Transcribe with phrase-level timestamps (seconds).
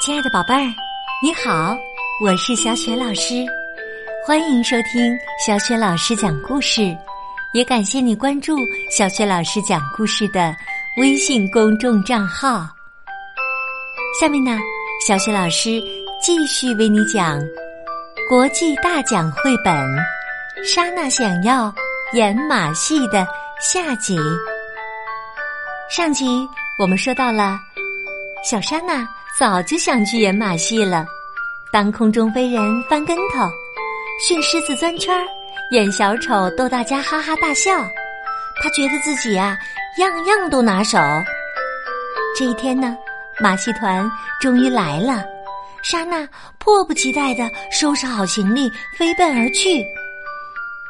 [0.00, 0.72] 亲爱的宝贝儿，
[1.20, 1.76] 你好，
[2.22, 3.44] 我是小雪老师，
[4.24, 6.96] 欢迎收听小雪老师讲故事，
[7.52, 8.56] 也感谢你关注
[8.96, 10.54] 小雪老师讲故事的
[10.98, 12.64] 微信公众账号。
[14.20, 14.56] 下面呢，
[15.04, 15.82] 小雪老师
[16.22, 17.40] 继续为你讲
[18.28, 19.74] 国际大奖绘本
[20.64, 21.74] 《莎娜想要
[22.12, 23.26] 演马戏》的
[23.60, 24.16] 下集。
[25.90, 27.58] 上集我们说到了
[28.48, 29.04] 小莎娜。
[29.38, 31.06] 早就想去演马戏了，
[31.72, 33.48] 当空中飞人、翻跟头、
[34.20, 35.24] 训狮子钻圈儿、
[35.70, 37.70] 演小丑逗大家哈哈大笑，
[38.60, 39.56] 他觉得自己呀
[39.98, 40.98] 样样都拿手。
[42.36, 42.96] 这一天呢，
[43.38, 44.10] 马戏团
[44.40, 45.24] 终于来了，
[45.84, 48.68] 莎娜迫不及待的收拾好行李，
[48.98, 49.86] 飞奔而去。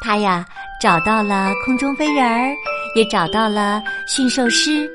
[0.01, 0.42] 他呀
[0.80, 2.55] 找到了空中飞人儿，
[2.95, 4.91] 也找到了驯兽师，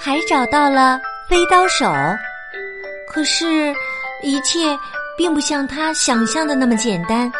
[0.00, 1.84] 还找到了飞刀手。
[3.16, 3.74] 可是，
[4.22, 4.78] 一切
[5.16, 7.32] 并不像他想象的那么简单。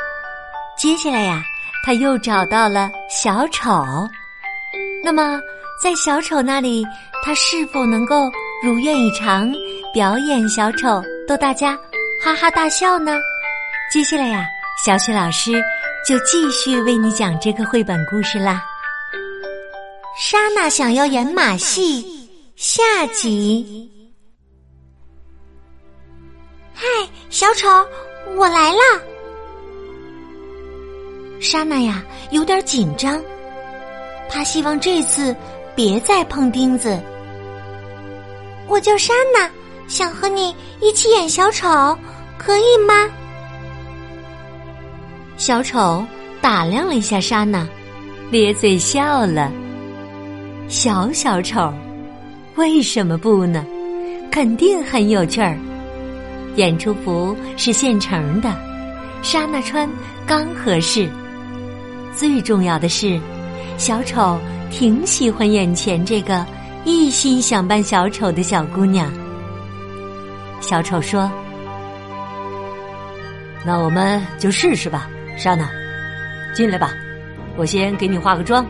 [0.75, 1.43] 接下来呀，
[1.85, 3.85] 他又找到了小丑。
[5.05, 5.39] 那么，
[5.83, 6.83] 在小丑那里，
[7.23, 8.31] 他是否能够
[8.65, 9.53] 如愿以偿
[9.93, 11.79] 表演小丑，逗大家
[12.25, 13.15] 哈哈大笑呢？
[13.93, 14.47] 接下来呀，
[14.83, 15.63] 小雪老师
[16.09, 18.65] 就继续为你讲这个绘本故事啦。
[20.19, 23.93] 莎娜想要演马戏下集。
[26.79, 26.85] 嗨，
[27.31, 27.67] 小丑，
[28.37, 28.81] 我来了。
[31.41, 33.19] 莎娜呀，有点紧张，
[34.29, 35.35] 她希望这次
[35.75, 37.01] 别再碰钉子。
[38.69, 39.51] 我叫莎娜，
[39.89, 41.97] 想和你一起演小丑，
[42.37, 43.09] 可以吗？
[45.39, 46.05] 小丑
[46.43, 47.67] 打量了一下莎娜，
[48.31, 49.51] 咧嘴笑了。
[50.69, 51.73] 小小丑，
[52.57, 53.65] 为什么不呢？
[54.31, 55.59] 肯定很有趣儿。
[56.57, 58.51] 演出服是现成的，
[59.23, 59.89] 莎娜穿
[60.27, 61.09] 刚合适。
[62.15, 63.21] 最重要的是，
[63.77, 64.39] 小丑
[64.71, 66.45] 挺喜欢眼前这个
[66.85, 69.13] 一心想扮小丑的小姑娘。
[70.61, 71.31] 小丑说
[73.65, 75.69] ：“那我们就试试吧，莎娜，
[76.55, 76.91] 进来吧，
[77.57, 78.65] 我先给你化个妆。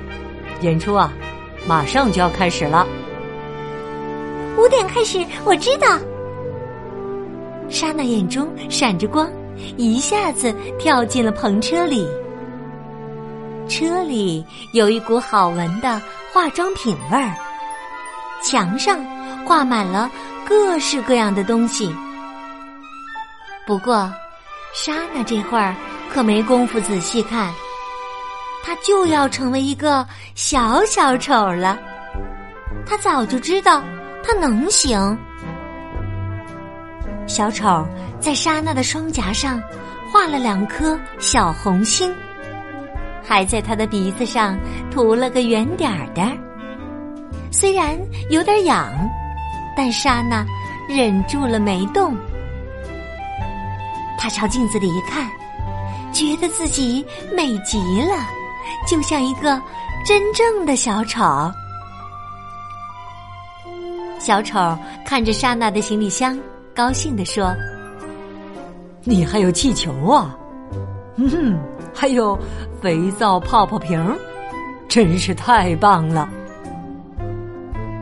[0.63, 1.13] 演出啊，
[1.69, 2.85] 马上就要开始了。
[4.59, 5.87] 五点开始，我知道。”
[7.69, 9.29] 莎娜眼中闪着光，
[9.77, 12.07] 一下子跳进了篷车里。
[13.69, 16.01] 车里有一股好闻的
[16.33, 17.35] 化妆品味儿，
[18.43, 19.05] 墙上
[19.45, 20.11] 挂满了
[20.49, 21.93] 各式各样的东西。
[23.67, 24.13] 不过，
[24.73, 25.75] 莎娜这会儿
[26.09, 27.53] 可没工夫仔细看，
[28.63, 30.07] 她就要成为一个
[30.37, 31.77] 小小丑了。
[32.87, 33.83] 她早就知道，
[34.23, 35.19] 她能行。
[37.27, 37.87] 小丑
[38.21, 39.61] 在莎娜的双颊上
[40.13, 42.15] 画了两颗小红心，
[43.23, 44.57] 还在她的鼻子上
[44.91, 46.37] 涂了个圆点儿点儿。
[47.51, 47.99] 虽然
[48.31, 48.93] 有点痒，
[49.77, 50.47] 但莎娜
[50.89, 52.17] 忍住了没动。
[54.19, 55.29] 她朝镜子里一看，
[56.13, 57.05] 觉得自己
[57.35, 58.25] 美极了，
[58.87, 59.61] 就像一个
[60.05, 61.23] 真正的小丑。
[64.19, 66.39] 小丑看着莎娜的行李箱。
[66.77, 67.57] 高兴地说
[69.03, 70.37] ：“你还有气球啊，
[71.17, 71.59] 嗯哼，
[71.95, 72.39] 还有
[72.83, 74.15] 肥皂泡泡瓶，
[74.87, 76.29] 真是太棒了。”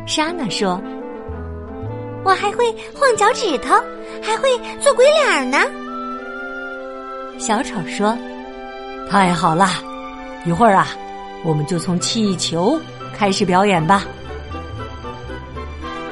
[0.08, 0.82] 莎娜说
[2.26, 3.76] ：“我还会晃脚趾头，
[4.20, 4.48] 还会
[4.80, 5.58] 做鬼脸呢。”
[7.38, 8.18] 小丑说
[9.08, 9.68] ：“太好了，
[10.44, 10.88] 一会儿啊，
[11.44, 12.76] 我们就从气球
[13.16, 14.04] 开始表演吧。”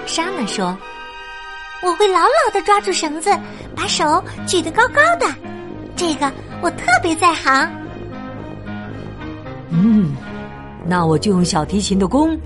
[0.06, 0.78] 莎娜说。
[1.82, 3.30] 我会牢牢的抓住绳子，
[3.74, 5.26] 把手举得高高的，
[5.96, 7.68] 这个我特别在行。
[9.70, 10.14] 嗯，
[10.86, 12.38] 那我就用小提琴的弓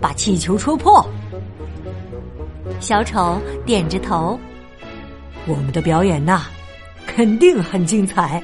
[0.00, 1.04] 把气球戳破。
[2.78, 4.38] 小丑点着头，
[5.46, 6.42] 我们的表演呐，
[7.06, 8.42] 肯定很精彩。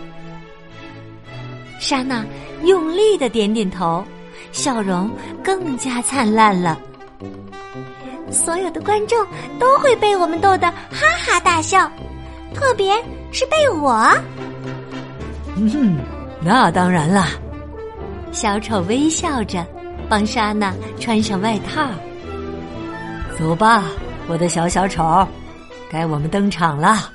[1.78, 2.24] 莎娜
[2.64, 4.02] 用力的点点头，
[4.50, 5.10] 笑容
[5.44, 6.78] 更加灿烂了。
[8.32, 9.26] 所有的观众
[9.58, 11.90] 都会被我们逗得哈哈大笑，
[12.54, 12.94] 特别
[13.30, 14.08] 是被我。
[15.56, 15.98] 嗯，
[16.42, 17.28] 那当然啦。
[18.32, 19.64] 小丑微笑着
[20.08, 21.86] 帮莎娜穿上外套。
[23.38, 23.84] 走吧，
[24.26, 25.26] 我的小小丑，
[25.90, 27.10] 该我们登场了。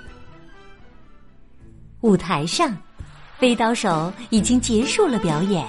[2.01, 2.75] 舞台上，
[3.39, 5.65] 飞刀手已经结束了表演，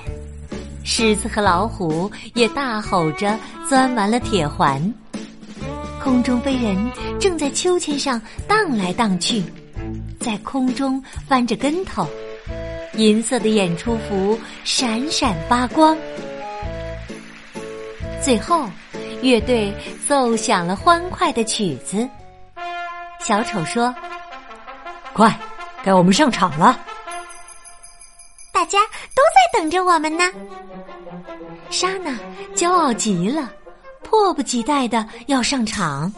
[0.84, 3.34] 狮子和老虎也大吼着
[3.66, 4.82] 钻完了铁环。
[6.02, 6.76] 空中飞人
[7.20, 9.42] 正在秋千上荡来荡去，
[10.20, 12.06] 在空中翻着跟头，
[12.94, 15.96] 银色的演出服闪闪发光。
[18.22, 18.68] 最后，
[19.22, 19.72] 乐队
[20.06, 22.08] 奏响了欢快的曲子。
[23.20, 23.94] 小丑说
[25.12, 25.36] ：“快，
[25.82, 26.78] 该我们上场了。”
[28.52, 28.78] 大家
[29.14, 30.24] 都在等着我们呢。
[31.70, 32.18] 莎娜
[32.54, 33.52] 骄傲极了，
[34.08, 36.10] 迫不及待的要上场。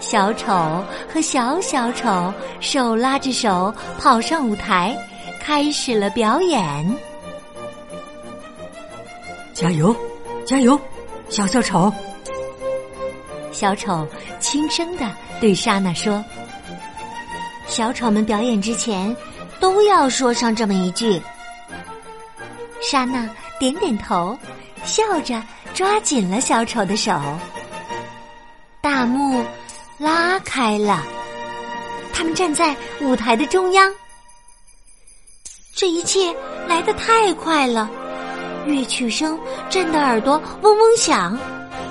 [0.00, 4.96] 小丑和小小丑手拉着手跑上舞台，
[5.40, 6.96] 开始了表演。
[9.54, 9.94] 加油，
[10.44, 10.78] 加油，
[11.28, 11.92] 小小丑！
[13.52, 14.06] 小丑
[14.40, 15.08] 轻声的
[15.40, 16.24] 对莎娜说
[17.66, 19.16] ：“小丑们表演之前。”
[19.60, 21.20] 都要说上这么一句。
[22.80, 23.28] 莎娜
[23.58, 24.38] 点点头，
[24.84, 25.42] 笑着
[25.74, 27.12] 抓紧了小丑的手。
[28.80, 29.44] 大幕
[29.98, 31.02] 拉开了，
[32.12, 33.92] 他们站在舞台的中央。
[35.74, 36.34] 这一切
[36.66, 37.88] 来得太快了，
[38.66, 39.38] 乐曲声
[39.70, 41.38] 震得耳朵嗡嗡响，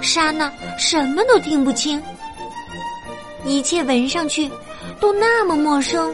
[0.01, 2.01] 莎娜什么都听不清。
[3.45, 4.51] 一切闻上去
[4.99, 6.13] 都那么陌生。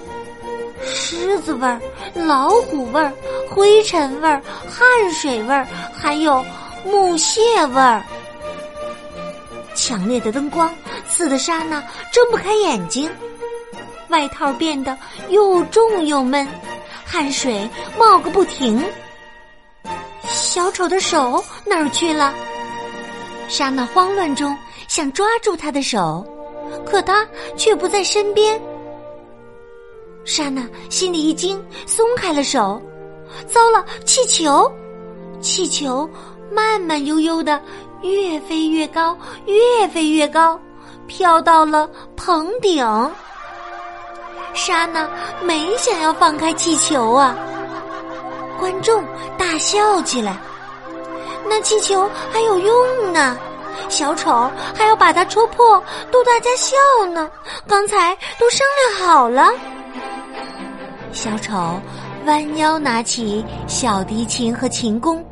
[0.86, 1.81] 狮子味儿、
[2.13, 3.12] 老虎味儿、
[3.50, 6.45] 灰尘味儿、汗水味儿，还有
[6.85, 8.03] 木屑味儿。
[9.75, 10.74] 强烈的灯光
[11.09, 11.81] 刺得莎娜
[12.12, 13.09] 睁不开眼睛，
[14.09, 14.97] 外套变得
[15.30, 16.47] 又重又闷，
[17.06, 18.83] 汗水冒个不停。
[20.24, 22.33] 小丑的手哪儿去了？
[23.50, 24.56] 莎娜慌乱中
[24.88, 26.25] 想抓住他的手，
[26.85, 27.27] 可他
[27.57, 28.59] 却不在身边。
[30.24, 32.81] 莎娜心里一惊，松开了手。
[33.47, 34.71] 糟了，气球！
[35.41, 36.09] 气球
[36.54, 37.60] 慢慢悠悠的
[38.02, 40.60] 越飞越高，越飞越高，
[41.08, 42.86] 飘到了棚顶。
[44.54, 45.10] 莎娜
[45.42, 47.36] 没想要放开气球啊！
[48.60, 49.04] 观众
[49.38, 50.38] 大笑起来。
[51.46, 53.38] 那气球还有用呢，
[53.90, 56.78] 小丑还要把它戳破，逗大家笑
[57.08, 57.30] 呢。
[57.68, 59.52] 刚才都商量好了。
[61.12, 61.80] 小丑
[62.26, 65.26] 弯腰拿起小提琴和琴弓，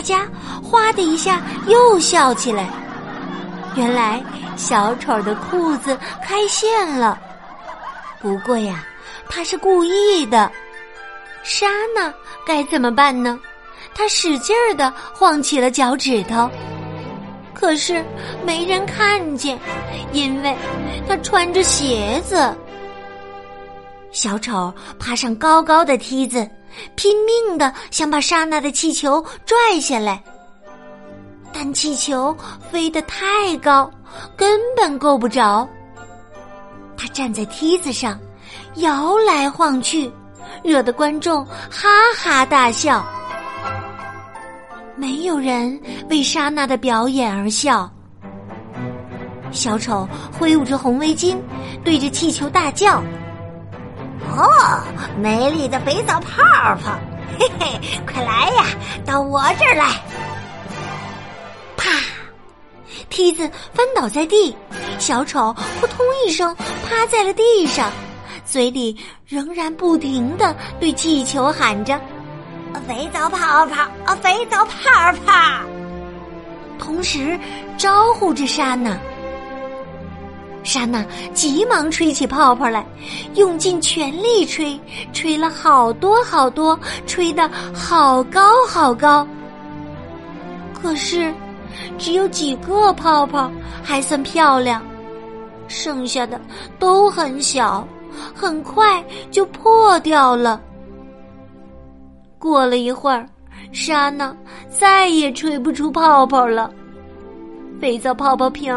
[0.00, 0.26] 大家
[0.64, 2.70] 哗的一下又笑起来。
[3.76, 4.18] 原来
[4.56, 5.94] 小丑的裤子
[6.24, 7.20] 开线了，
[8.18, 8.82] 不过呀，
[9.28, 10.50] 他是故意的。
[11.42, 12.10] 莎娜
[12.46, 13.38] 该怎么办呢？
[13.94, 16.48] 他使劲儿的晃起了脚趾头，
[17.52, 18.02] 可是
[18.42, 19.58] 没人看见，
[20.14, 20.56] 因为
[21.06, 22.56] 他穿着鞋子。
[24.12, 26.48] 小丑爬上高高的梯子，
[26.94, 30.22] 拼命的想把莎娜的气球拽下来，
[31.52, 32.36] 但气球
[32.70, 33.90] 飞得太高，
[34.36, 35.68] 根本够不着。
[36.96, 38.18] 他站在梯子上，
[38.76, 40.10] 摇来晃去，
[40.62, 43.04] 惹得观众哈哈大笑。
[44.96, 45.80] 没有人
[46.10, 47.90] 为莎娜的表演而笑。
[49.50, 50.06] 小丑
[50.38, 51.36] 挥舞着红围巾，
[51.82, 53.02] 对着气球大叫。
[54.36, 54.82] 哦，
[55.18, 56.42] 美丽的肥皂泡
[56.82, 56.98] 泡，
[57.38, 58.64] 嘿嘿，快来呀，
[59.04, 59.86] 到我这儿来！
[61.76, 61.90] 啪，
[63.08, 64.56] 梯子翻倒在地，
[64.98, 66.54] 小丑扑通一声
[66.88, 67.90] 趴在了地上，
[68.44, 72.00] 嘴里仍然不停的对气球喊着
[72.86, 75.32] ：“肥皂泡泡，啊，肥皂泡泡！”
[76.78, 77.38] 同时
[77.76, 78.96] 招呼着莎娜。
[80.62, 82.84] 莎娜急忙吹起泡泡来，
[83.34, 84.78] 用尽全力吹，
[85.12, 89.26] 吹了好多好多，吹得好高好高。
[90.74, 91.32] 可是，
[91.98, 93.50] 只有几个泡泡
[93.82, 94.82] 还算漂亮，
[95.66, 96.40] 剩下的
[96.78, 97.86] 都很小，
[98.34, 100.60] 很快就破掉了。
[102.38, 103.26] 过了一会儿，
[103.72, 104.34] 莎娜
[104.68, 106.70] 再也吹不出泡泡了，
[107.80, 108.74] 肥皂泡泡瓶。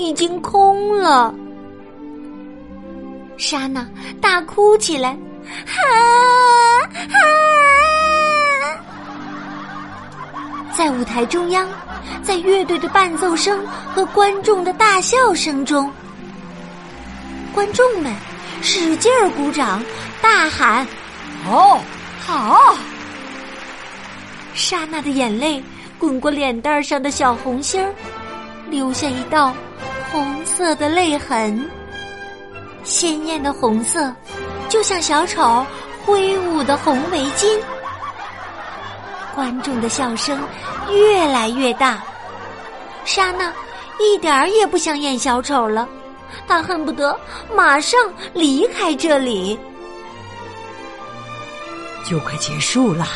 [0.00, 1.32] 已经空了，
[3.36, 3.86] 莎娜
[4.18, 5.84] 大哭起来，啊
[6.96, 7.20] 啊！
[10.74, 11.68] 在舞台中央，
[12.22, 13.62] 在乐队的伴奏声
[13.94, 15.92] 和观众的大笑声中，
[17.52, 18.10] 观众们
[18.62, 19.84] 使劲儿鼓掌，
[20.22, 20.86] 大喊
[21.46, 21.78] ：“哦，
[22.18, 22.74] 好！”
[24.54, 25.62] 莎娜的眼泪
[25.98, 27.94] 滚过脸蛋上的小红心儿，
[28.70, 29.54] 留下一道。
[30.10, 31.70] 红色的泪痕，
[32.82, 34.12] 鲜艳的红色，
[34.68, 35.64] 就像小丑
[36.04, 37.58] 挥舞的红围巾。
[39.34, 40.38] 观众的笑声
[40.90, 42.02] 越来越大，
[43.04, 43.52] 莎娜
[44.00, 45.88] 一点儿也不想演小丑了，
[46.48, 47.16] 她恨不得
[47.54, 47.98] 马上
[48.34, 49.56] 离开这里。
[52.04, 53.06] 就快结束了，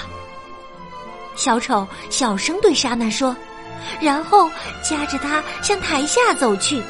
[1.34, 3.34] 小丑小声对莎娜说，
[4.00, 4.50] 然后
[4.82, 6.82] 夹着他向台下走去。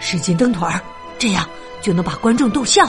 [0.00, 0.80] 使劲蹬腿儿，
[1.18, 1.48] 这样
[1.82, 2.88] 就能把观众逗笑。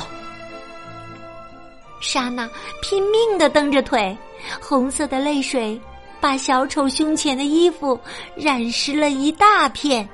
[1.99, 2.49] 莎娜
[2.81, 4.17] 拼命的蹬着腿，
[4.59, 5.79] 红色的泪水
[6.19, 7.99] 把小丑胸前的衣服
[8.35, 10.07] 染湿了一大片。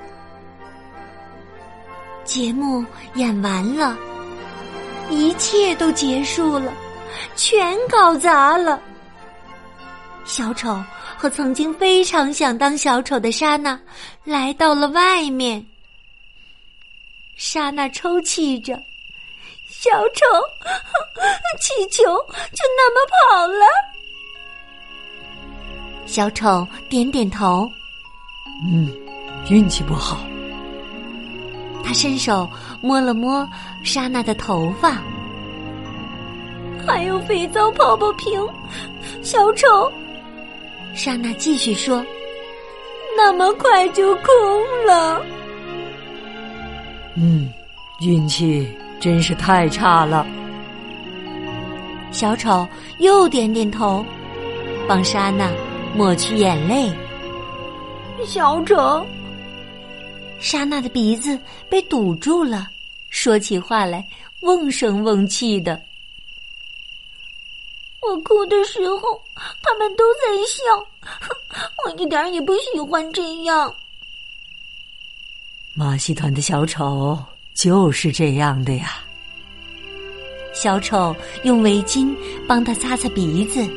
[2.24, 3.96] 节目演完了，
[5.08, 6.70] 一切都结束了，
[7.36, 8.78] 全搞砸了。
[10.26, 10.78] 小丑
[11.18, 13.78] 和曾经非常想当小丑的莎娜
[14.22, 15.66] 来到了外面。
[17.36, 18.80] 莎娜抽泣着。
[19.68, 20.24] 小丑，
[21.60, 23.66] 气球就那么跑了。
[26.06, 27.68] 小丑点点头，
[28.64, 28.88] 嗯，
[29.50, 30.20] 运气不好。
[31.84, 32.48] 他伸手
[32.80, 33.48] 摸了摸
[33.84, 35.02] 莎娜的头发，
[36.86, 38.40] 还有肥皂泡泡瓶。
[39.22, 39.92] 小丑，
[40.98, 42.04] 莎娜继续说
[43.16, 44.24] ：“那么快就空
[44.84, 45.22] 了。”
[47.14, 47.48] 嗯，
[48.00, 48.68] 运气。
[49.00, 50.26] 真是太差了。
[52.10, 52.66] 小丑
[52.98, 54.04] 又点点头，
[54.88, 55.48] 帮莎娜
[55.94, 56.90] 抹去眼泪。
[58.26, 59.06] 小丑，
[60.40, 61.38] 莎娜的鼻子
[61.68, 62.66] 被堵住了，
[63.08, 64.04] 说起话来
[64.40, 65.80] 瓮声瓮气的。
[68.08, 69.20] 我哭的时候，
[69.62, 70.62] 他们都在笑，
[71.84, 73.74] 我一点也不喜欢这样。
[75.74, 77.18] 马戏团的小丑。
[77.58, 79.00] 就是这样的呀。
[80.52, 81.12] 小丑
[81.42, 82.14] 用围巾
[82.46, 83.68] 帮他擦擦鼻子。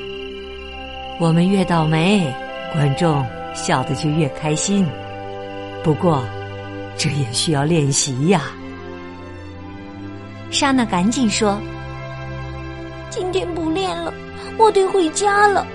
[1.19, 2.31] 我们越倒霉，
[2.73, 4.85] 观众笑的就越开心。
[5.83, 6.23] 不过，
[6.95, 8.51] 这也需要练习呀。
[10.51, 11.59] 莎娜赶紧说
[13.11, 14.11] ：“今天不练了，
[14.57, 15.67] 我得回家了。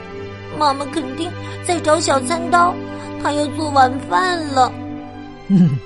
[0.59, 1.31] 妈妈肯定
[1.65, 2.75] 在找小餐刀，
[3.23, 4.73] 她要做晚饭了。”
[5.49, 5.79] 嗯，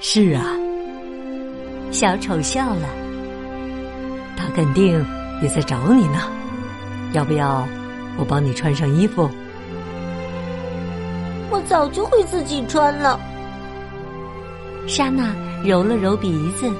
[0.00, 0.54] 是啊。
[1.90, 2.86] 小丑笑了，
[4.36, 5.02] 他肯定
[5.42, 6.20] 也在找你呢。
[7.14, 7.66] 要不要
[8.18, 9.28] 我帮你穿上衣服？
[11.50, 13.18] 我早就会自己穿了。
[14.86, 15.34] 莎娜
[15.64, 16.70] 揉了揉鼻子，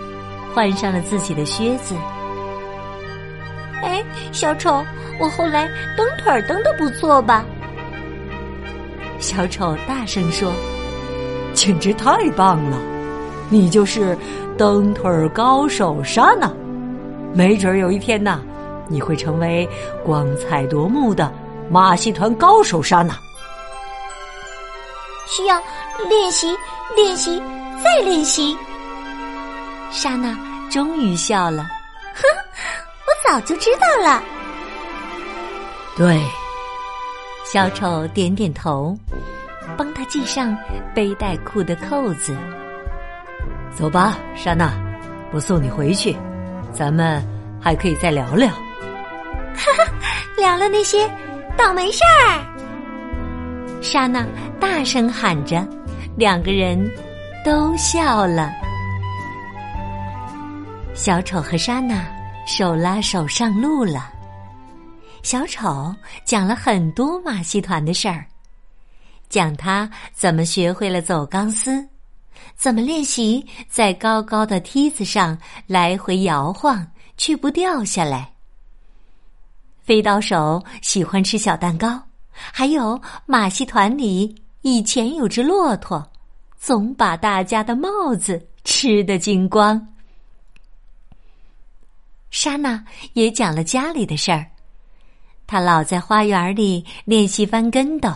[0.54, 1.94] 换上了自己的靴子。
[3.82, 4.85] 哎，小丑，
[5.18, 7.44] 我后来蹬腿儿蹬的不错吧？
[9.18, 10.52] 小丑大声说
[11.54, 12.78] ：“简直太棒了！
[13.49, 14.16] 你就是。”
[14.58, 16.52] 蹬腿儿高手莎娜，
[17.32, 18.40] 没准有一天呐，
[18.88, 19.68] 你会成为
[20.04, 21.32] 光彩夺目的
[21.70, 23.14] 马戏团高手莎娜。
[25.28, 25.62] 需要
[26.08, 26.49] 练习，
[26.97, 27.40] 练习，
[27.85, 28.58] 再练习。
[29.92, 30.37] 莎娜
[30.68, 31.62] 终于笑了，
[32.14, 32.23] 哼，
[33.30, 34.23] 早就知道了。
[35.94, 36.18] 对，
[37.44, 38.97] 小丑点点头，
[39.76, 40.56] 帮他系上
[40.94, 42.35] 背带裤的扣子。
[43.76, 44.73] 走吧，莎娜，
[45.30, 46.16] 我送你回去，
[46.73, 47.23] 咱们
[47.61, 48.49] 还可以再聊聊。
[48.49, 49.92] 哈哈，
[50.38, 51.06] 聊聊那些
[51.54, 52.40] 倒霉事儿。
[53.82, 54.26] 莎娜
[54.58, 55.62] 大声喊着，
[56.16, 56.82] 两个人
[57.44, 58.50] 都笑了。
[60.94, 62.06] 小丑和莎娜
[62.49, 64.11] 手拉手上路了。
[65.23, 68.26] 小丑讲了很多马戏团的事儿，
[69.28, 71.87] 讲他怎么学会了走钢丝。
[72.57, 75.37] 怎么练习在高高的梯子上
[75.67, 76.85] 来回摇晃
[77.19, 78.33] 却不掉下来？
[79.83, 82.00] 飞刀手喜欢吃小蛋糕，
[82.33, 86.02] 还有马戏团里以前有只骆驼，
[86.57, 89.87] 总把大家的帽子吃得精光。
[92.40, 94.47] 莎娜也讲了家里的事儿，
[95.45, 98.14] 她老在花园里练习翻跟斗，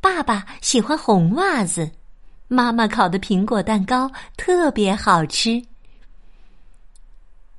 [0.00, 1.92] 爸爸喜欢红袜子。
[2.48, 5.62] 妈妈烤的苹果蛋糕特别好吃。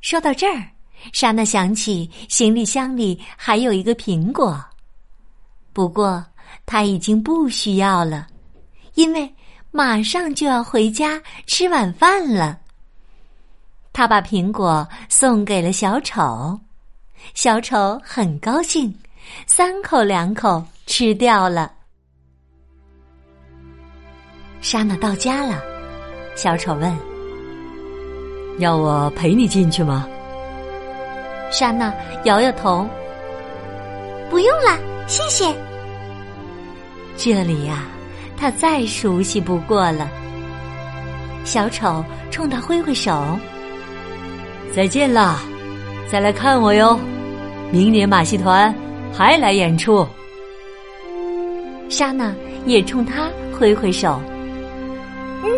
[0.01, 0.71] 说到这儿，
[1.11, 4.59] 莎娜想起行李箱里还有一个苹果，
[5.71, 6.25] 不过
[6.65, 8.25] 她已经不需要了，
[8.95, 9.31] 因为
[9.69, 12.59] 马上就要回家吃晚饭了。
[13.93, 16.59] 他把苹果送给了小丑，
[17.35, 18.93] 小丑很高兴，
[19.45, 21.71] 三口两口吃掉了。
[24.61, 25.61] 莎娜到家了，
[26.35, 26.91] 小丑问
[28.57, 30.07] ：“要我陪你进去吗？”
[31.51, 32.87] 莎娜摇摇头
[34.31, 34.75] ：“不用了，
[35.07, 35.53] 谢谢。”
[37.15, 37.83] 这里呀，
[38.35, 40.09] 他再熟悉不过了，
[41.45, 43.37] 小丑冲他挥挥手
[44.75, 45.39] ：“再见啦，
[46.11, 46.99] 再来看我哟！
[47.71, 48.73] 明年马戏团
[49.15, 50.07] 还来演出。”
[51.89, 52.33] 莎娜
[52.65, 54.19] 也冲他挥挥手
[55.45, 55.49] ：“嗯，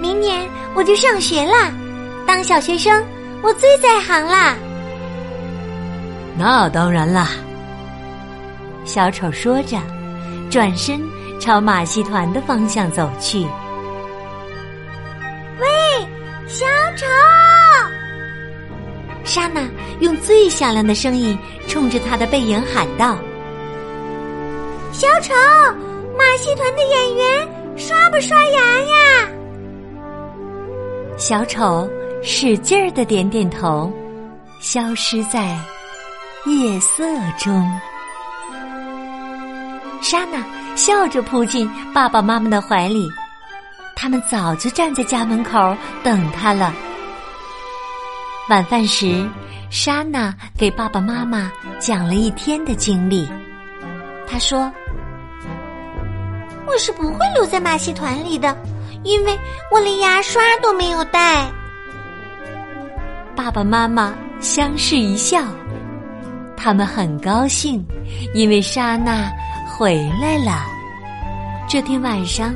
[0.00, 1.72] 明年我就上学啦，
[2.24, 3.04] 当小学生
[3.42, 4.54] 我最在行啦。”
[6.38, 7.30] 那当然啦，
[8.84, 9.76] 小丑说着，
[10.50, 11.00] 转身
[11.40, 13.40] 朝马戏团的方向走去。
[15.58, 15.66] 喂，
[16.46, 16.64] 小
[16.96, 17.06] 丑！
[19.32, 19.66] 莎娜
[20.00, 23.16] 用最响亮的声音冲着他的背影喊道
[24.92, 25.32] ：“小丑，
[26.18, 29.28] 马戏团的演员刷不刷牙呀？”
[31.16, 31.88] 小丑
[32.22, 33.90] 使劲儿的点点头，
[34.60, 35.58] 消失在。
[36.44, 37.02] 夜色
[37.38, 37.66] 中，
[40.02, 40.44] 莎娜
[40.76, 43.08] 笑着扑进爸爸妈妈的怀里，
[43.96, 45.74] 他们早就站在家门口
[46.04, 46.70] 等他了。
[48.52, 49.26] 晚饭时，
[49.70, 53.26] 莎娜给爸爸妈妈讲了一天的经历。
[54.28, 54.70] 她说
[56.68, 58.54] ：“我是不会留在马戏团里的，
[59.04, 59.38] 因为
[59.70, 61.50] 我连牙刷都没有带。”
[63.34, 65.42] 爸爸妈妈相视一笑。
[66.54, 67.82] 他们很高兴，
[68.34, 69.32] 因为莎娜
[69.66, 70.62] 回来了。
[71.66, 72.54] 这天晚上，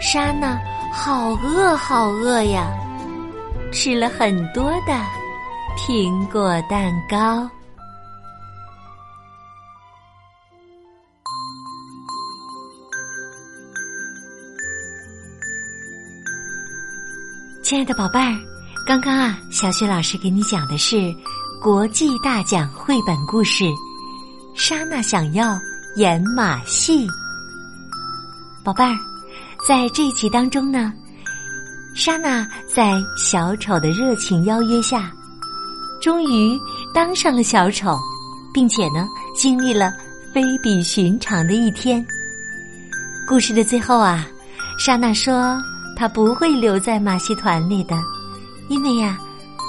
[0.00, 0.58] 莎娜
[0.90, 2.68] 好饿好饿呀，
[3.70, 4.98] 吃了很多的
[5.76, 7.48] 苹果蛋糕。
[17.62, 18.34] 亲爱的宝贝儿，
[18.86, 21.14] 刚刚啊，小雪老师给你讲的是。
[21.62, 23.64] 国际大奖绘本故事，
[24.54, 25.58] 莎娜想要
[25.96, 27.06] 演马戏。
[28.62, 28.96] 宝贝儿，
[29.66, 30.92] 在这一集当中呢，
[31.94, 35.10] 莎娜在小丑的热情邀约下，
[36.06, 36.56] 终于
[36.94, 37.98] 当上了小丑，
[38.54, 39.92] 并且呢，经历了
[40.32, 42.06] 非比寻常的一天。
[43.26, 44.24] 故事的最后啊，
[44.78, 45.60] 莎娜说
[45.96, 47.98] 她不会留在马戏团里的，
[48.68, 49.18] 因为呀，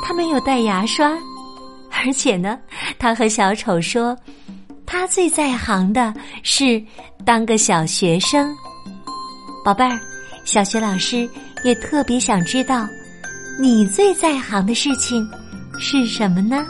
[0.04, 1.12] 她没有带牙刷。
[2.06, 2.60] 而且呢，
[3.00, 4.16] 她和小丑说，
[4.86, 6.80] 他最在行的是
[7.26, 8.56] 当个小学生。
[9.66, 10.00] 宝贝儿，
[10.46, 11.28] 小学老师
[11.64, 12.88] 也特别想知道，
[13.60, 15.28] 你最在行的事情
[15.80, 16.66] 是什么呢？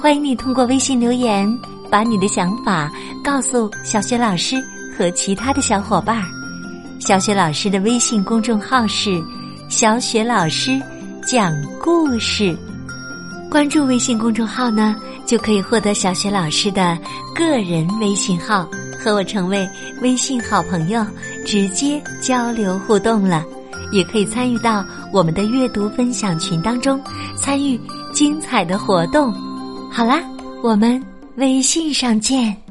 [0.00, 1.48] 欢迎你通过微信留言，
[1.90, 2.90] 把你的想法
[3.22, 4.56] 告诉小学老师
[4.96, 6.24] 和其他的小伙伴儿。
[6.98, 9.22] 小雪老师的微信公众号是
[9.68, 10.80] “小雪老师
[11.26, 12.56] 讲故事”。
[13.50, 16.98] 关注微信公众号呢，就可以获得小雪老师的
[17.34, 18.66] 个人微信号，
[18.98, 19.68] 和我成为
[20.00, 21.04] 微信好朋友，
[21.44, 23.44] 直接交流互动了。
[23.92, 26.98] 也可以参与到我们的阅读分享群当中，
[27.36, 27.78] 参与
[28.12, 29.32] 精彩的活动。
[29.90, 30.22] 好啦，
[30.62, 31.00] 我们
[31.36, 32.61] 微信上见。